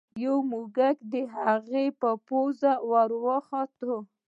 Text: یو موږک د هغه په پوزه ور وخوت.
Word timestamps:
یو 0.23 0.35
موږک 0.51 0.97
د 1.13 1.15
هغه 1.37 1.83
په 1.99 2.09
پوزه 2.27 2.73
ور 2.89 3.09
وخوت. 3.25 3.75